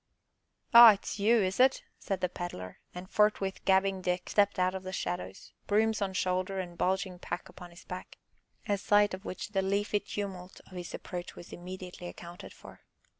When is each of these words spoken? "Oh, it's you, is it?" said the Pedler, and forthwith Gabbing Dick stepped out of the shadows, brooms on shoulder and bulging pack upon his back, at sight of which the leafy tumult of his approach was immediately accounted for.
"Oh, 0.73 0.87
it's 0.87 1.19
you, 1.19 1.43
is 1.43 1.59
it?" 1.59 1.83
said 1.99 2.21
the 2.21 2.27
Pedler, 2.27 2.79
and 2.91 3.07
forthwith 3.07 3.63
Gabbing 3.65 4.01
Dick 4.01 4.31
stepped 4.31 4.57
out 4.57 4.73
of 4.73 4.81
the 4.81 4.91
shadows, 4.91 5.53
brooms 5.67 6.01
on 6.01 6.13
shoulder 6.13 6.59
and 6.59 6.75
bulging 6.75 7.19
pack 7.19 7.47
upon 7.47 7.69
his 7.69 7.85
back, 7.85 8.17
at 8.65 8.79
sight 8.79 9.13
of 9.13 9.25
which 9.25 9.49
the 9.49 9.61
leafy 9.61 9.99
tumult 9.99 10.59
of 10.65 10.71
his 10.71 10.95
approach 10.95 11.35
was 11.35 11.53
immediately 11.53 12.07
accounted 12.07 12.51
for. 12.51 12.81